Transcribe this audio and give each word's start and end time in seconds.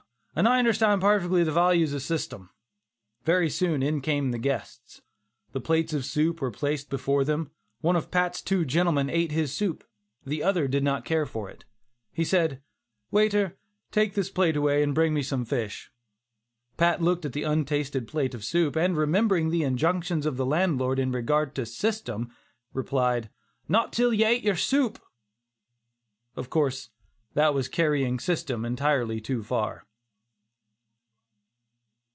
an' 0.33 0.47
I 0.47 0.59
understand 0.59 1.01
parfectly 1.01 1.43
the 1.43 1.51
vartues 1.51 1.93
of 1.93 1.99
shystem." 2.01 2.47
Very 3.25 3.49
soon 3.49 3.83
in 3.83 3.99
came 3.99 4.31
the 4.31 4.37
guests. 4.37 5.01
The 5.51 5.59
plates 5.59 5.91
of 5.91 6.05
soup 6.05 6.39
were 6.39 6.49
placed 6.51 6.89
before 6.89 7.25
them. 7.25 7.51
One 7.81 7.97
of 7.97 8.09
Pat's 8.09 8.41
two 8.41 8.63
gentlemen 8.63 9.09
ate 9.09 9.33
his 9.33 9.51
soup, 9.51 9.83
the 10.25 10.41
other 10.41 10.69
did 10.69 10.85
not 10.85 11.03
care 11.03 11.25
for 11.25 11.49
it. 11.49 11.65
He 12.13 12.23
said 12.23 12.61
"Waiter, 13.11 13.57
take 13.91 14.13
this 14.13 14.29
plate 14.29 14.55
away 14.55 14.81
and 14.81 14.95
bring 14.95 15.13
me 15.13 15.21
some 15.21 15.43
fish." 15.43 15.91
Pat 16.77 17.01
looked 17.01 17.25
at 17.25 17.33
the 17.33 17.43
untasted 17.43 18.07
plate 18.07 18.33
of 18.33 18.45
soup, 18.45 18.77
and 18.77 18.95
remembering 18.95 19.49
the 19.49 19.63
injunctions 19.63 20.25
of 20.25 20.37
the 20.37 20.45
landlord 20.45 20.97
in 20.97 21.11
regard 21.11 21.53
to 21.55 21.65
"system," 21.65 22.31
replied: 22.71 23.29
"Not 23.67 23.91
till 23.91 24.13
ye 24.13 24.23
have 24.23 24.31
ate 24.31 24.43
yer 24.43 24.55
supe!" 24.55 24.97
Of 26.37 26.49
course 26.49 26.89
that 27.33 27.53
was 27.53 27.67
carrying 27.67 28.17
"system" 28.17 28.63
entirely 28.63 29.19
too 29.19 29.43
far. 29.43 29.85